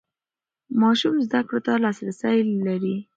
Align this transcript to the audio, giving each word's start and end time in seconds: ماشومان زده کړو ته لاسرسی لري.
ماشومان 0.81 1.21
زده 1.29 1.39
کړو 1.47 1.59
ته 1.65 1.71
لاسرسی 1.83 2.37
لري. 2.65 2.95